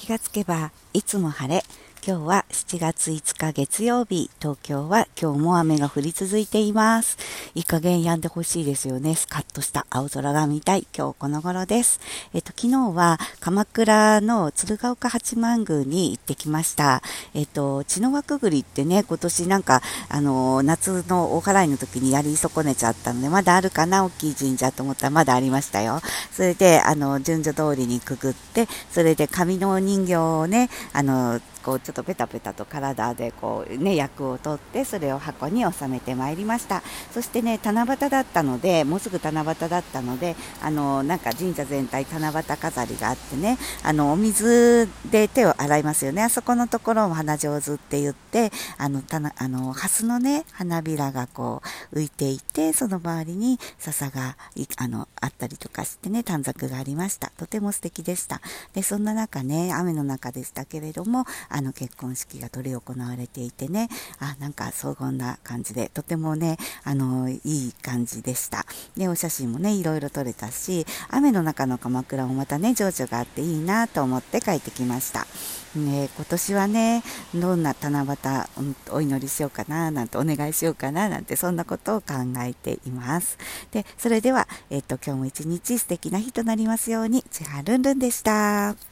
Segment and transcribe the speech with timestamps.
[0.00, 1.62] 気がつけばいつも晴れ。
[2.02, 7.18] 今日は7月5日月曜日、東京は今日も雨が降り続いています。
[7.54, 9.14] いい加減止んでほしいですよね。
[9.14, 12.00] スカッとした青空が見たい今日この頃です。
[12.32, 17.02] えっと、昨日は鎌倉の鶴岡八幡宮に行ってきました。
[17.34, 26.00] えっと、血の輪くぐりってね、今年なんか、あの、夏の大払いの時にやり損ねちゃったので、まだあるかな、大きい神社と思ったらまだありましたよ。
[26.32, 36.82] それで、あの、順序通りにくぐって、それで紙の人形をね、あの、こうちょっとペタペタと体でこうね役を取ってそれを箱に収めてまいりました。
[37.12, 46.22] そしてね七夕だったのでもうすぐ七夕だったのであのなんか神社全体七夕飾りがあってねあのお水で手を洗いますよね。
[46.22, 54.36] あそこのところを花上手って言ってあのたなあの蓮のね花びらがこう浮いていてその周りに笹が
[54.76, 57.32] あのあったりとかしてね短冊がありました。
[57.36, 58.40] とても素敵でした。
[58.72, 63.88] でそんな中ね雨の中でしたけれどもあの結婚式が執り行われていてね、
[64.18, 68.64] あ、なんか荘厳な感じで、とてもね、あの、いい感じでした。
[68.96, 75.26] で、お写真もね、いろいろ撮れたし、雨の中の鎌倉もまたね、情緒があっていいなと思って帰ってきました。
[75.74, 77.02] ね、今年はね、
[77.34, 78.16] どんな七夕、
[78.90, 83.38] お祈りしようかな、なんてお願いしようかな、なんてそんなことを考えています。
[83.70, 88.89] で、それでは、えっと、今日も一日素敵な日となりますように、ちはるんるんでした。